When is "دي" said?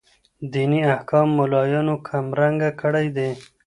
3.15-3.29